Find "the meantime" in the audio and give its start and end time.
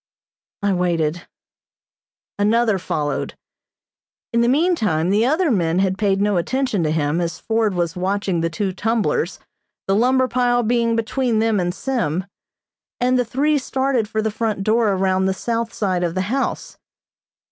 4.41-5.11